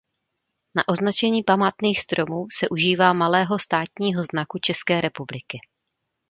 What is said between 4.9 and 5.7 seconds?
republiky.